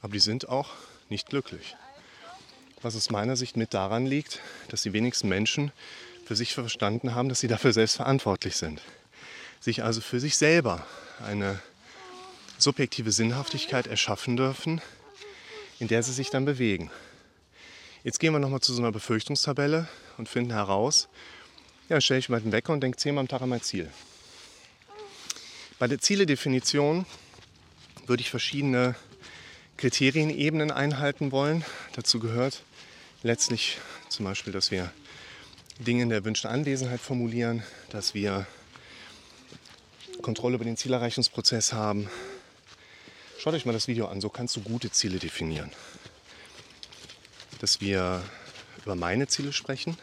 aber 0.00 0.12
die 0.12 0.20
sind 0.20 0.48
auch 0.48 0.70
nicht 1.08 1.28
glücklich. 1.28 1.76
Was 2.80 2.94
aus 2.96 3.10
meiner 3.10 3.36
Sicht 3.36 3.56
mit 3.56 3.74
daran 3.74 4.06
liegt, 4.06 4.40
dass 4.68 4.82
die 4.82 4.92
wenigsten 4.92 5.28
Menschen 5.28 5.72
für 6.24 6.36
sich 6.36 6.54
verstanden 6.54 7.14
haben, 7.14 7.28
dass 7.28 7.40
sie 7.40 7.48
dafür 7.48 7.72
selbst 7.72 7.96
verantwortlich 7.96 8.56
sind. 8.56 8.80
Sich 9.60 9.82
also 9.82 10.00
für 10.00 10.20
sich 10.20 10.36
selber 10.36 10.86
eine 11.24 11.60
subjektive 12.58 13.12
Sinnhaftigkeit 13.12 13.86
erschaffen 13.86 14.36
dürfen, 14.36 14.80
in 15.78 15.88
der 15.88 16.02
sie 16.02 16.12
sich 16.12 16.30
dann 16.30 16.44
bewegen. 16.44 16.90
Jetzt 18.04 18.20
gehen 18.20 18.32
wir 18.32 18.38
nochmal 18.38 18.60
zu 18.60 18.72
so 18.72 18.82
einer 18.82 18.92
Befürchtungstabelle 18.92 19.88
und 20.18 20.28
finden 20.28 20.52
heraus, 20.52 21.08
ja, 21.88 22.00
stelle 22.00 22.20
ich 22.20 22.28
mal 22.28 22.40
den 22.40 22.52
Wecker 22.52 22.72
und 22.72 22.80
denke 22.80 22.98
zehnmal 22.98 23.22
am 23.22 23.28
Tag 23.28 23.42
an 23.42 23.48
mein 23.48 23.62
Ziel. 23.62 23.90
Bei 25.78 25.86
der 25.86 26.00
Zieledefinition 26.00 27.06
würde 28.06 28.20
ich 28.20 28.30
verschiedene 28.30 28.94
Kriterienebenen 29.76 30.70
einhalten 30.70 31.30
wollen. 31.30 31.64
Dazu 31.94 32.18
gehört 32.18 32.62
letztlich 33.22 33.78
zum 34.08 34.24
Beispiel, 34.24 34.52
dass 34.52 34.70
wir 34.70 34.92
Dinge 35.78 36.02
in 36.02 36.08
der 36.08 36.18
erwünschten 36.18 36.50
Anwesenheit 36.50 37.00
formulieren, 37.00 37.62
dass 37.90 38.12
wir 38.12 38.46
Kontrolle 40.20 40.56
über 40.56 40.64
den 40.64 40.76
Zielerreichungsprozess 40.76 41.72
haben. 41.72 42.10
Schaut 43.38 43.54
euch 43.54 43.64
mal 43.64 43.72
das 43.72 43.86
Video 43.86 44.08
an, 44.08 44.20
so 44.20 44.28
kannst 44.28 44.56
du 44.56 44.60
gute 44.60 44.90
Ziele 44.90 45.18
definieren. 45.18 45.70
Dass 47.60 47.80
wir 47.80 48.22
über 48.84 48.96
meine 48.96 49.28
Ziele 49.28 49.52
sprechen. 49.52 49.96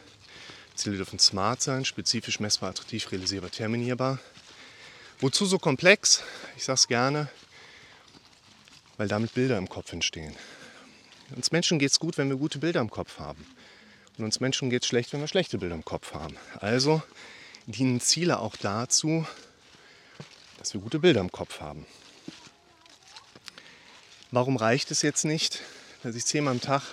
Ziele 0.76 0.98
dürfen 0.98 1.20
smart 1.20 1.62
sein, 1.62 1.86
spezifisch, 1.86 2.40
messbar, 2.40 2.70
attraktiv, 2.70 3.12
realisierbar, 3.12 3.52
terminierbar. 3.52 4.20
Wozu 5.20 5.46
so 5.46 5.58
komplex? 5.58 6.22
Ich 6.58 6.66
sage 6.66 6.76
es 6.76 6.88
gerne, 6.88 7.30
weil 8.98 9.08
damit 9.08 9.34
Bilder 9.34 9.58
im 9.58 9.70
Kopf 9.70 9.94
entstehen. 9.94 10.36
Uns 11.36 11.52
Menschen 11.52 11.80
geht 11.80 11.92
es 11.92 12.00
gut, 12.00 12.18
wenn 12.18 12.30
wir 12.30 12.38
gute 12.38 12.60
Bilder 12.60 12.82
im 12.82 12.92
Kopf 12.92 13.20
haben. 13.20 13.46
Und 14.18 14.26
uns 14.26 14.40
Menschen 14.40 14.70
geht 14.70 14.84
es 14.84 14.88
schlecht, 14.88 15.14
wenn 15.14 15.22
wir 15.22 15.28
schlechte 15.28 15.58
Bilder 15.58 15.76
im 15.76 15.86
Kopf 15.86 16.14
haben. 16.14 16.38
Also 16.60 17.02
dienen 17.66 18.00
Ziele 18.00 18.40
auch 18.40 18.56
dazu, 18.56 19.26
dass 20.58 20.74
wir 20.74 20.82
gute 20.82 21.00
Bilder 21.00 21.22
im 21.22 21.32
Kopf 21.32 21.60
haben. 21.60 21.86
Warum 24.32 24.58
reicht 24.58 24.92
es 24.92 25.02
jetzt 25.02 25.24
nicht, 25.24 25.62
dass 26.04 26.16
ich 26.16 26.26
zehnmal 26.26 26.54
am 26.54 26.62
Tag 26.62 26.84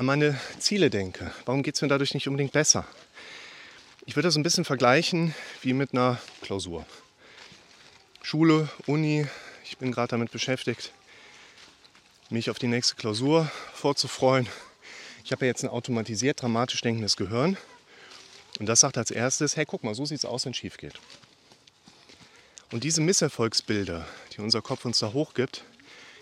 an 0.00 0.06
meine 0.06 0.40
Ziele 0.58 0.88
denke? 0.88 1.30
Warum 1.44 1.62
geht 1.62 1.74
es 1.74 1.82
mir 1.82 1.88
dadurch 1.88 2.14
nicht 2.14 2.26
unbedingt 2.26 2.52
besser? 2.52 2.86
Ich 4.06 4.16
würde 4.16 4.28
das 4.28 4.36
ein 4.36 4.42
bisschen 4.42 4.64
vergleichen 4.64 5.34
wie 5.60 5.74
mit 5.74 5.92
einer 5.92 6.18
Klausur. 6.40 6.86
Schule, 8.22 8.70
Uni, 8.86 9.26
ich 9.62 9.76
bin 9.76 9.92
gerade 9.92 10.08
damit 10.08 10.32
beschäftigt, 10.32 10.92
mich 12.30 12.48
auf 12.48 12.58
die 12.58 12.66
nächste 12.66 12.94
Klausur 12.94 13.50
vorzufreuen. 13.74 14.48
Ich 15.22 15.32
habe 15.32 15.44
ja 15.44 15.50
jetzt 15.50 15.64
ein 15.64 15.68
automatisiert 15.68 16.40
dramatisch 16.40 16.80
denkendes 16.80 17.18
Gehirn. 17.18 17.58
Und 18.58 18.70
das 18.70 18.80
sagt 18.80 18.96
als 18.96 19.10
erstes, 19.10 19.58
hey, 19.58 19.66
guck 19.66 19.84
mal, 19.84 19.94
so 19.94 20.06
sieht 20.06 20.20
es 20.20 20.24
aus, 20.24 20.46
wenn 20.46 20.52
es 20.52 20.56
schief 20.56 20.78
geht. 20.78 20.98
Und 22.72 22.84
diese 22.84 23.02
Misserfolgsbilder, 23.02 24.06
die 24.32 24.40
unser 24.40 24.62
Kopf 24.62 24.86
uns 24.86 25.00
da 25.00 25.12
hochgibt, 25.12 25.62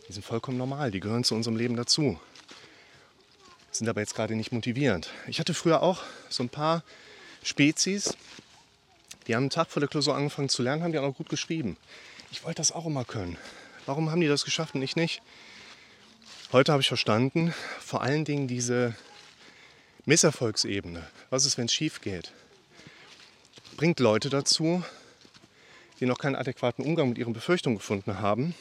die 0.08 0.14
sind 0.14 0.24
vollkommen 0.24 0.58
normal, 0.58 0.90
die 0.90 0.98
gehören 0.98 1.22
zu 1.22 1.36
unserem 1.36 1.56
Leben 1.56 1.76
dazu. 1.76 2.18
Sind 3.70 3.88
aber 3.88 4.00
jetzt 4.00 4.14
gerade 4.14 4.34
nicht 4.34 4.52
motivierend. 4.52 5.10
Ich 5.26 5.40
hatte 5.40 5.54
früher 5.54 5.82
auch 5.82 6.02
so 6.28 6.42
ein 6.42 6.48
paar 6.48 6.82
Spezies, 7.42 8.16
die 9.26 9.34
haben 9.34 9.44
einen 9.44 9.50
Tag 9.50 9.70
vor 9.70 9.80
der 9.80 9.88
Klausur 9.88 10.16
angefangen 10.16 10.48
zu 10.48 10.62
lernen, 10.62 10.82
haben 10.82 10.92
die 10.92 10.98
auch 10.98 11.06
noch 11.06 11.16
gut 11.16 11.28
geschrieben. 11.28 11.76
Ich 12.32 12.44
wollte 12.44 12.56
das 12.56 12.72
auch 12.72 12.86
immer 12.86 13.04
können. 13.04 13.36
Warum 13.84 14.10
haben 14.10 14.20
die 14.20 14.26
das 14.26 14.44
geschafft 14.44 14.74
und 14.74 14.82
ich 14.82 14.96
nicht? 14.96 15.22
Heute 16.50 16.72
habe 16.72 16.80
ich 16.80 16.88
verstanden, 16.88 17.54
vor 17.78 18.02
allen 18.02 18.24
Dingen 18.24 18.48
diese 18.48 18.94
Misserfolgsebene. 20.06 21.06
Was 21.28 21.44
ist, 21.44 21.58
wenn 21.58 21.66
es 21.66 21.74
schief 21.74 22.00
geht? 22.00 22.32
Bringt 23.76 24.00
Leute 24.00 24.30
dazu, 24.30 24.82
die 26.00 26.06
noch 26.06 26.18
keinen 26.18 26.36
adäquaten 26.36 26.84
Umgang 26.84 27.10
mit 27.10 27.18
ihren 27.18 27.34
Befürchtungen 27.34 27.76
gefunden 27.76 28.20
haben, 28.20 28.54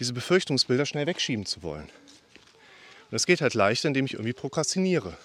diese 0.00 0.12
Befürchtungsbilder 0.12 0.86
schnell 0.86 1.06
wegschieben 1.06 1.46
zu 1.46 1.62
wollen. 1.62 1.88
Und 3.10 3.14
das 3.14 3.24
geht 3.24 3.40
halt 3.40 3.54
leichter, 3.54 3.88
indem 3.88 4.04
ich 4.04 4.14
irgendwie 4.14 4.34
prokrastiniere. 4.34 5.16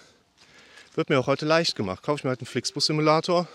Wird 0.94 1.10
mir 1.10 1.18
auch 1.20 1.26
heute 1.26 1.44
leicht 1.44 1.76
gemacht. 1.76 2.02
Kaufe 2.02 2.20
ich 2.20 2.24
mir 2.24 2.30
halt 2.30 2.40
einen 2.40 2.46
Flixbus-Simulator 2.46 3.46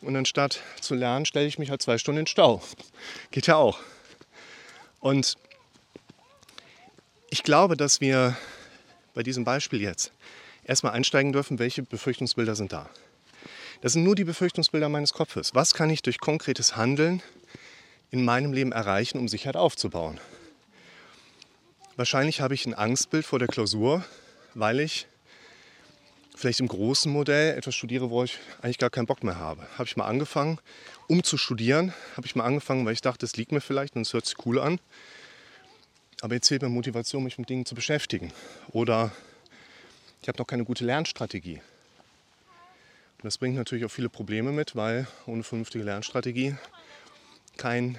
und 0.00 0.16
anstatt 0.16 0.60
zu 0.80 0.94
lernen, 0.94 1.26
stelle 1.26 1.46
ich 1.46 1.58
mich 1.58 1.68
halt 1.68 1.82
zwei 1.82 1.98
Stunden 1.98 2.20
in 2.20 2.26
Stau. 2.26 2.62
Geht 3.30 3.46
ja 3.46 3.56
auch. 3.56 3.78
Und 5.00 5.36
ich 7.28 7.42
glaube, 7.42 7.76
dass 7.76 8.00
wir 8.00 8.36
bei 9.12 9.22
diesem 9.22 9.44
Beispiel 9.44 9.82
jetzt 9.82 10.12
erstmal 10.64 10.92
einsteigen 10.92 11.32
dürfen, 11.32 11.58
welche 11.58 11.82
Befürchtungsbilder 11.82 12.54
sind 12.54 12.72
da. 12.72 12.88
Das 13.82 13.92
sind 13.92 14.04
nur 14.04 14.14
die 14.14 14.24
Befürchtungsbilder 14.24 14.88
meines 14.88 15.12
Kopfes. 15.12 15.54
Was 15.54 15.74
kann 15.74 15.90
ich 15.90 16.00
durch 16.00 16.20
konkretes 16.20 16.76
Handeln 16.76 17.22
in 18.10 18.24
meinem 18.24 18.54
Leben 18.54 18.72
erreichen, 18.72 19.18
um 19.18 19.28
Sicherheit 19.28 19.56
aufzubauen? 19.56 20.18
Wahrscheinlich 21.96 22.42
habe 22.42 22.52
ich 22.52 22.66
ein 22.66 22.74
Angstbild 22.74 23.24
vor 23.24 23.38
der 23.38 23.48
Klausur, 23.48 24.04
weil 24.52 24.80
ich 24.80 25.06
vielleicht 26.36 26.60
im 26.60 26.68
großen 26.68 27.10
Modell 27.10 27.56
etwas 27.56 27.74
studiere, 27.74 28.10
wo 28.10 28.22
ich 28.22 28.38
eigentlich 28.60 28.76
gar 28.76 28.90
keinen 28.90 29.06
Bock 29.06 29.24
mehr 29.24 29.38
habe. 29.38 29.66
Habe 29.78 29.84
ich 29.84 29.96
mal 29.96 30.04
angefangen, 30.04 30.58
um 31.06 31.24
zu 31.24 31.38
studieren, 31.38 31.94
habe 32.14 32.26
ich 32.26 32.36
mal 32.36 32.44
angefangen, 32.44 32.84
weil 32.84 32.92
ich 32.92 33.00
dachte, 33.00 33.24
es 33.24 33.36
liegt 33.36 33.50
mir 33.50 33.62
vielleicht 33.62 33.96
und 33.96 34.02
es 34.02 34.12
hört 34.12 34.26
sich 34.26 34.36
cool 34.44 34.60
an. 34.60 34.78
Aber 36.20 36.34
jetzt 36.34 36.48
fehlt 36.48 36.60
mir 36.60 36.68
Motivation, 36.68 37.24
mich 37.24 37.38
mit 37.38 37.48
Dingen 37.48 37.64
zu 37.64 37.74
beschäftigen. 37.74 38.30
Oder 38.72 39.10
ich 40.20 40.28
habe 40.28 40.36
noch 40.36 40.46
keine 40.46 40.64
gute 40.66 40.84
Lernstrategie. 40.84 41.62
Und 43.16 43.24
das 43.24 43.38
bringt 43.38 43.56
natürlich 43.56 43.86
auch 43.86 43.90
viele 43.90 44.10
Probleme 44.10 44.52
mit, 44.52 44.76
weil 44.76 45.06
ohne 45.24 45.42
vernünftige 45.42 45.84
Lernstrategie 45.84 46.56
kein 47.56 47.98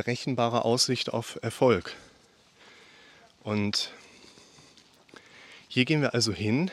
berechenbare 0.00 0.64
Aussicht 0.64 1.12
auf 1.12 1.38
Erfolg. 1.42 1.94
Und 3.42 3.92
hier 5.68 5.84
gehen 5.84 6.00
wir 6.00 6.14
also 6.14 6.32
hin 6.32 6.70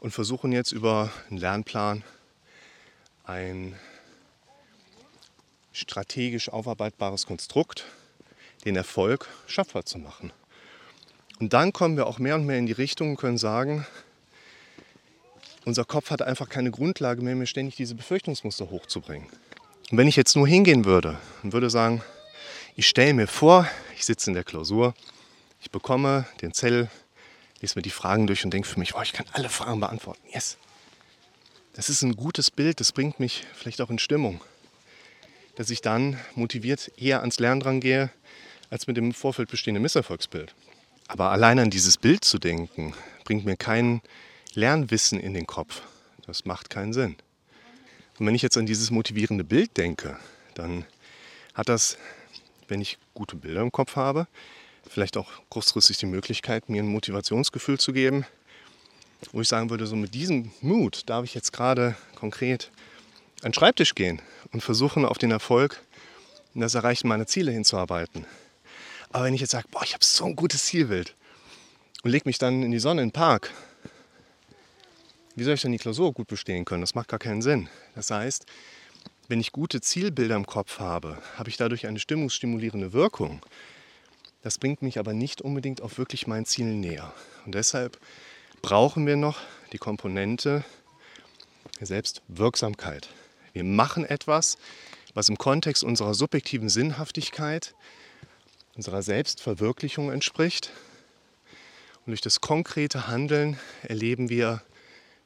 und 0.00 0.12
versuchen 0.12 0.52
jetzt 0.52 0.72
über 0.72 1.12
einen 1.28 1.36
Lernplan 1.36 2.02
ein 3.24 3.78
strategisch 5.74 6.48
aufarbeitbares 6.48 7.26
Konstrukt, 7.26 7.84
den 8.64 8.74
Erfolg 8.74 9.28
schaffbar 9.46 9.84
zu 9.84 9.98
machen. 9.98 10.32
Und 11.40 11.52
dann 11.52 11.74
kommen 11.74 11.98
wir 11.98 12.06
auch 12.06 12.18
mehr 12.18 12.36
und 12.36 12.46
mehr 12.46 12.56
in 12.56 12.64
die 12.64 12.72
Richtung 12.72 13.10
und 13.10 13.16
können 13.16 13.36
sagen, 13.36 13.86
unser 15.66 15.84
Kopf 15.84 16.10
hat 16.10 16.22
einfach 16.22 16.48
keine 16.48 16.70
Grundlage 16.70 17.20
mehr, 17.20 17.34
mir 17.34 17.46
ständig 17.46 17.76
diese 17.76 17.94
Befürchtungsmuster 17.94 18.70
hochzubringen. 18.70 19.28
Und 19.92 19.98
wenn 19.98 20.08
ich 20.08 20.16
jetzt 20.16 20.36
nur 20.36 20.48
hingehen 20.48 20.86
würde 20.86 21.18
und 21.42 21.52
würde 21.52 21.68
sagen, 21.68 22.02
ich 22.76 22.88
stelle 22.88 23.12
mir 23.12 23.26
vor, 23.26 23.68
ich 23.94 24.06
sitze 24.06 24.30
in 24.30 24.34
der 24.34 24.42
Klausur, 24.42 24.94
ich 25.60 25.70
bekomme 25.70 26.26
den 26.40 26.54
Zettel 26.54 26.90
lese 27.60 27.78
mir 27.78 27.82
die 27.82 27.90
Fragen 27.90 28.26
durch 28.26 28.42
und 28.42 28.52
denke 28.52 28.66
für 28.66 28.78
mich, 28.78 28.94
oh, 28.94 29.02
ich 29.02 29.12
kann 29.12 29.26
alle 29.32 29.50
Fragen 29.50 29.80
beantworten. 29.80 30.22
Yes. 30.32 30.56
Das 31.74 31.90
ist 31.90 32.00
ein 32.02 32.16
gutes 32.16 32.50
Bild, 32.50 32.80
das 32.80 32.92
bringt 32.92 33.20
mich 33.20 33.44
vielleicht 33.54 33.82
auch 33.82 33.90
in 33.90 33.98
Stimmung. 33.98 34.42
Dass 35.56 35.68
ich 35.68 35.82
dann 35.82 36.18
motiviert 36.34 36.90
eher 36.96 37.20
ans 37.20 37.38
Lernen 37.38 37.60
dran 37.60 37.80
gehe, 37.80 38.10
als 38.70 38.86
mit 38.86 38.96
dem 38.96 39.04
im 39.04 39.14
Vorfeld 39.14 39.50
bestehenden 39.50 39.82
Misserfolgsbild. 39.82 40.54
Aber 41.06 41.30
allein 41.30 41.58
an 41.58 41.68
dieses 41.68 41.98
Bild 41.98 42.24
zu 42.24 42.38
denken, 42.38 42.94
bringt 43.24 43.44
mir 43.44 43.56
kein 43.56 44.00
Lernwissen 44.54 45.20
in 45.20 45.34
den 45.34 45.46
Kopf. 45.46 45.82
Das 46.26 46.46
macht 46.46 46.70
keinen 46.70 46.94
Sinn. 46.94 47.16
Und 48.18 48.26
wenn 48.26 48.34
ich 48.34 48.42
jetzt 48.42 48.56
an 48.56 48.66
dieses 48.66 48.90
motivierende 48.90 49.44
Bild 49.44 49.76
denke, 49.76 50.18
dann 50.54 50.84
hat 51.54 51.68
das, 51.68 51.96
wenn 52.68 52.80
ich 52.80 52.98
gute 53.14 53.36
Bilder 53.36 53.62
im 53.62 53.72
Kopf 53.72 53.96
habe, 53.96 54.26
vielleicht 54.88 55.16
auch 55.16 55.30
kurzfristig 55.48 55.98
die 55.98 56.06
Möglichkeit, 56.06 56.68
mir 56.68 56.82
ein 56.82 56.88
Motivationsgefühl 56.88 57.78
zu 57.78 57.92
geben, 57.92 58.26
wo 59.32 59.40
ich 59.40 59.48
sagen 59.48 59.70
würde, 59.70 59.86
so 59.86 59.96
mit 59.96 60.14
diesem 60.14 60.50
Mut 60.60 61.08
darf 61.08 61.24
ich 61.24 61.34
jetzt 61.34 61.52
gerade 61.52 61.96
konkret 62.14 62.70
an 63.42 63.50
den 63.50 63.54
Schreibtisch 63.54 63.94
gehen 63.94 64.20
und 64.52 64.62
versuchen, 64.62 65.04
auf 65.04 65.18
den 65.18 65.30
Erfolg 65.30 65.80
und 66.54 66.60
das 66.60 66.74
Erreichen 66.74 67.08
meiner 67.08 67.26
Ziele 67.26 67.52
hinzuarbeiten. 67.52 68.26
Aber 69.10 69.24
wenn 69.24 69.34
ich 69.34 69.40
jetzt 69.40 69.50
sage, 69.50 69.68
boah, 69.70 69.82
ich 69.84 69.94
habe 69.94 70.04
so 70.04 70.24
ein 70.24 70.36
gutes 70.36 70.64
Zielbild 70.64 71.14
und 72.02 72.10
lege 72.10 72.28
mich 72.28 72.38
dann 72.38 72.62
in 72.62 72.70
die 72.70 72.78
Sonne 72.78 73.02
in 73.02 73.08
den 73.08 73.12
Park, 73.12 73.52
wie 75.34 75.44
soll 75.44 75.54
ich 75.54 75.62
dann 75.62 75.72
die 75.72 75.78
Klausur 75.78 76.12
gut 76.12 76.26
bestehen 76.26 76.64
können? 76.64 76.82
Das 76.82 76.94
macht 76.94 77.08
gar 77.08 77.18
keinen 77.18 77.42
Sinn. 77.42 77.68
Das 77.94 78.10
heißt, 78.10 78.46
wenn 79.28 79.40
ich 79.40 79.52
gute 79.52 79.80
Zielbilder 79.80 80.36
im 80.36 80.46
Kopf 80.46 80.78
habe, 80.78 81.16
habe 81.36 81.48
ich 81.48 81.56
dadurch 81.56 81.86
eine 81.86 81.98
stimmungsstimulierende 81.98 82.92
Wirkung. 82.92 83.40
Das 84.42 84.58
bringt 84.58 84.82
mich 84.82 84.98
aber 84.98 85.14
nicht 85.14 85.40
unbedingt 85.40 85.80
auf 85.80 85.98
wirklich 85.98 86.26
mein 86.26 86.44
Ziel 86.44 86.66
näher. 86.66 87.14
Und 87.46 87.54
deshalb 87.54 87.98
brauchen 88.60 89.06
wir 89.06 89.16
noch 89.16 89.40
die 89.72 89.78
Komponente 89.78 90.64
der 91.80 91.86
Selbstwirksamkeit. 91.86 93.08
Wir 93.52 93.64
machen 93.64 94.04
etwas, 94.04 94.58
was 95.14 95.28
im 95.28 95.38
Kontext 95.38 95.84
unserer 95.84 96.14
subjektiven 96.14 96.68
Sinnhaftigkeit, 96.68 97.74
unserer 98.74 99.02
Selbstverwirklichung 99.02 100.10
entspricht. 100.10 100.70
Und 102.04 102.10
durch 102.10 102.20
das 102.20 102.40
konkrete 102.40 103.06
Handeln 103.06 103.58
erleben 103.82 104.28
wir 104.28 104.62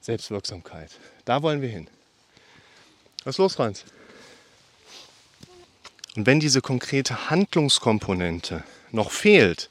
Selbstwirksamkeit. 0.06 0.92
Da 1.24 1.42
wollen 1.42 1.62
wir 1.62 1.68
hin. 1.68 1.88
Was 3.24 3.38
los, 3.38 3.56
Franz? 3.56 3.84
Und 6.14 6.26
wenn 6.26 6.38
diese 6.38 6.60
konkrete 6.60 7.28
Handlungskomponente 7.28 8.62
noch 8.92 9.10
fehlt, 9.10 9.68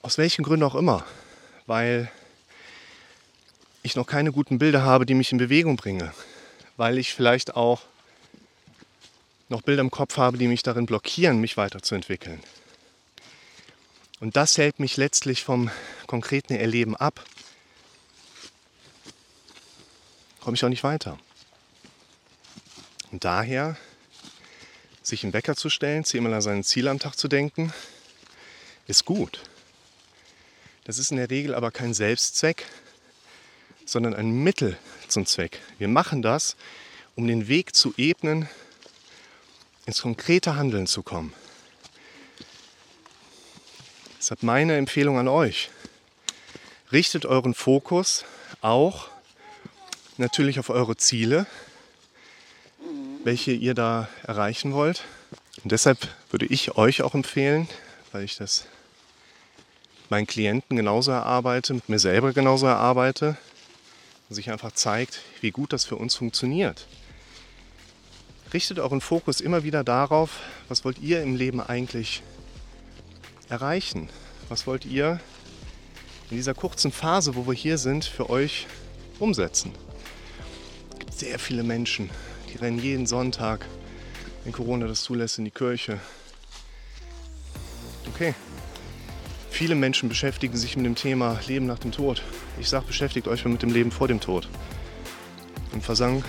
aus 0.00 0.16
welchen 0.16 0.42
Gründen 0.42 0.64
auch 0.64 0.74
immer, 0.74 1.04
weil 1.66 2.10
ich 3.82 3.94
noch 3.94 4.06
keine 4.06 4.32
guten 4.32 4.58
Bilder 4.58 4.84
habe, 4.84 5.04
die 5.04 5.14
mich 5.14 5.32
in 5.32 5.38
Bewegung 5.38 5.76
bringen, 5.76 6.10
weil 6.78 6.96
ich 6.96 7.12
vielleicht 7.12 7.54
auch 7.56 7.82
noch 9.50 9.60
Bilder 9.60 9.82
im 9.82 9.90
Kopf 9.90 10.16
habe, 10.16 10.38
die 10.38 10.48
mich 10.48 10.62
darin 10.62 10.86
blockieren, 10.86 11.42
mich 11.42 11.58
weiterzuentwickeln. 11.58 12.40
Und 14.18 14.36
das 14.36 14.56
hält 14.56 14.80
mich 14.80 14.96
letztlich 14.96 15.44
vom 15.44 15.70
konkreten 16.06 16.54
Erleben 16.54 16.96
ab. 16.96 17.22
Komme 20.50 20.56
ich 20.56 20.64
auch 20.64 20.68
nicht 20.68 20.82
weiter. 20.82 21.16
Und 23.12 23.22
daher 23.22 23.76
sich 25.00 25.22
einen 25.22 25.32
Wecker 25.32 25.54
zu 25.54 25.70
stellen, 25.70 26.04
zehnmal 26.04 26.34
an 26.34 26.42
sein 26.42 26.64
Ziel 26.64 26.88
am 26.88 26.98
Tag 26.98 27.16
zu 27.16 27.28
denken, 27.28 27.72
ist 28.88 29.04
gut. 29.04 29.44
Das 30.82 30.98
ist 30.98 31.12
in 31.12 31.18
der 31.18 31.30
Regel 31.30 31.54
aber 31.54 31.70
kein 31.70 31.94
Selbstzweck, 31.94 32.66
sondern 33.84 34.12
ein 34.12 34.42
Mittel 34.42 34.76
zum 35.06 35.24
Zweck. 35.24 35.60
Wir 35.78 35.86
machen 35.86 36.20
das, 36.20 36.56
um 37.14 37.28
den 37.28 37.46
Weg 37.46 37.76
zu 37.76 37.94
ebnen, 37.96 38.48
ins 39.86 40.02
konkrete 40.02 40.56
Handeln 40.56 40.88
zu 40.88 41.04
kommen. 41.04 41.32
Deshalb 44.18 44.42
meine 44.42 44.76
Empfehlung 44.76 45.16
an 45.16 45.28
euch. 45.28 45.70
Richtet 46.90 47.24
euren 47.24 47.54
Fokus 47.54 48.24
auch 48.62 49.10
natürlich 50.20 50.58
auf 50.58 50.70
eure 50.70 50.96
Ziele, 50.96 51.46
welche 53.24 53.52
ihr 53.52 53.74
da 53.74 54.08
erreichen 54.22 54.72
wollt. 54.72 55.04
Und 55.64 55.72
deshalb 55.72 56.08
würde 56.30 56.46
ich 56.46 56.76
euch 56.76 57.02
auch 57.02 57.14
empfehlen, 57.14 57.68
weil 58.12 58.24
ich 58.24 58.36
das 58.36 58.66
meinen 60.08 60.26
Klienten 60.26 60.76
genauso 60.76 61.10
erarbeite, 61.10 61.74
mit 61.74 61.88
mir 61.88 61.98
selber 61.98 62.32
genauso 62.32 62.66
erarbeite, 62.66 63.36
sich 64.28 64.50
einfach 64.50 64.72
zeigt, 64.72 65.20
wie 65.40 65.50
gut 65.50 65.72
das 65.72 65.84
für 65.84 65.96
uns 65.96 66.14
funktioniert. 66.14 66.86
Richtet 68.52 68.78
euren 68.78 69.00
Fokus 69.00 69.40
immer 69.40 69.64
wieder 69.64 69.84
darauf, 69.84 70.40
was 70.68 70.84
wollt 70.84 70.98
ihr 70.98 71.22
im 71.22 71.36
Leben 71.36 71.60
eigentlich 71.60 72.22
erreichen? 73.48 74.08
Was 74.48 74.66
wollt 74.66 74.84
ihr 74.84 75.20
in 76.30 76.36
dieser 76.36 76.54
kurzen 76.54 76.90
Phase, 76.90 77.34
wo 77.36 77.46
wir 77.46 77.54
hier 77.54 77.78
sind, 77.78 78.04
für 78.04 78.30
euch 78.30 78.66
umsetzen? 79.20 79.72
Sehr 81.20 81.38
viele 81.38 81.62
Menschen, 81.62 82.08
die 82.50 82.56
rennen 82.56 82.78
jeden 82.78 83.06
Sonntag, 83.06 83.66
wenn 84.42 84.54
Corona 84.54 84.86
das 84.86 85.02
zulässt, 85.02 85.36
in 85.36 85.44
die 85.44 85.50
Kirche. 85.50 86.00
Okay. 88.14 88.34
Viele 89.50 89.74
Menschen 89.74 90.08
beschäftigen 90.08 90.56
sich 90.56 90.78
mit 90.78 90.86
dem 90.86 90.94
Thema 90.94 91.38
Leben 91.46 91.66
nach 91.66 91.78
dem 91.78 91.92
Tod. 91.92 92.22
Ich 92.58 92.70
sage, 92.70 92.86
beschäftigt 92.86 93.28
euch 93.28 93.44
mit 93.44 93.60
dem 93.60 93.70
Leben 93.70 93.90
vor 93.90 94.08
dem 94.08 94.18
Tod. 94.18 94.48
Im 95.74 95.82
Versang 95.82 96.24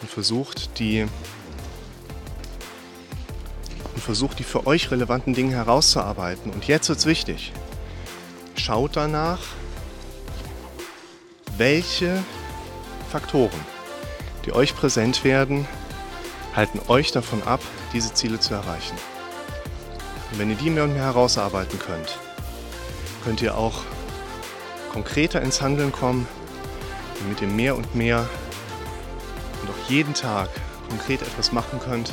und 0.00 0.10
versucht 0.10 0.80
die 0.80 1.06
und 3.94 4.02
versucht 4.02 4.40
die 4.40 4.44
für 4.44 4.66
euch 4.66 4.90
relevanten 4.90 5.34
Dinge 5.34 5.54
herauszuarbeiten. 5.54 6.50
Und 6.50 6.66
jetzt 6.66 6.88
wird 6.88 6.98
es 6.98 7.06
wichtig. 7.06 7.52
Schaut 8.56 8.96
danach, 8.96 9.38
welche 11.58 12.24
Faktoren 13.10 13.60
die 14.44 14.52
euch 14.52 14.74
präsent 14.74 15.24
werden, 15.24 15.66
halten 16.54 16.80
euch 16.88 17.12
davon 17.12 17.42
ab, 17.42 17.60
diese 17.92 18.14
Ziele 18.14 18.40
zu 18.40 18.54
erreichen. 18.54 18.96
Und 20.30 20.38
wenn 20.38 20.50
ihr 20.50 20.56
die 20.56 20.70
mehr 20.70 20.84
und 20.84 20.94
mehr 20.94 21.04
herausarbeiten 21.04 21.78
könnt, 21.78 22.18
könnt 23.24 23.42
ihr 23.42 23.56
auch 23.56 23.82
konkreter 24.92 25.42
ins 25.42 25.60
Handeln 25.60 25.92
kommen, 25.92 26.26
damit 27.20 27.40
ihr 27.42 27.48
mehr 27.48 27.76
und 27.76 27.94
mehr 27.94 28.28
und 29.62 29.70
auch 29.70 29.90
jeden 29.90 30.14
Tag 30.14 30.48
konkret 30.88 31.22
etwas 31.22 31.52
machen 31.52 31.80
könnt, 31.80 32.12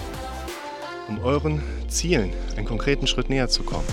um 1.07 1.23
euren 1.23 1.63
Zielen 1.87 2.33
einen 2.55 2.65
konkreten 2.65 3.07
Schritt 3.07 3.29
näher 3.29 3.49
zu 3.49 3.63
kommen. 3.63 3.87